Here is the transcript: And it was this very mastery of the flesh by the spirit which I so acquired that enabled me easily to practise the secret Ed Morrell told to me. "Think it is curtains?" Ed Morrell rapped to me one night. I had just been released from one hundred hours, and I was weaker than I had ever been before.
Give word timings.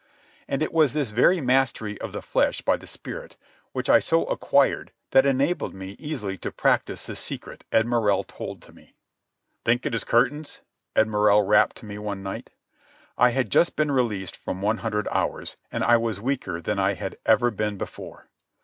And 0.47 0.63
it 0.63 0.73
was 0.73 0.93
this 0.93 1.11
very 1.11 1.39
mastery 1.41 2.01
of 2.01 2.11
the 2.11 2.23
flesh 2.23 2.63
by 2.63 2.75
the 2.75 2.87
spirit 2.87 3.37
which 3.71 3.87
I 3.87 3.99
so 3.99 4.25
acquired 4.25 4.91
that 5.11 5.27
enabled 5.27 5.75
me 5.75 5.91
easily 5.99 6.39
to 6.39 6.51
practise 6.51 7.05
the 7.05 7.15
secret 7.15 7.65
Ed 7.71 7.85
Morrell 7.85 8.23
told 8.23 8.63
to 8.63 8.73
me. 8.73 8.95
"Think 9.63 9.85
it 9.85 9.93
is 9.93 10.03
curtains?" 10.03 10.61
Ed 10.95 11.07
Morrell 11.07 11.43
rapped 11.43 11.75
to 11.77 11.85
me 11.85 11.99
one 11.99 12.23
night. 12.23 12.49
I 13.15 13.29
had 13.29 13.51
just 13.51 13.75
been 13.75 13.91
released 13.91 14.35
from 14.35 14.59
one 14.59 14.77
hundred 14.79 15.07
hours, 15.09 15.55
and 15.71 15.83
I 15.83 15.97
was 15.97 16.19
weaker 16.19 16.59
than 16.59 16.79
I 16.79 16.95
had 16.95 17.19
ever 17.27 17.51
been 17.51 17.77
before. 17.77 18.31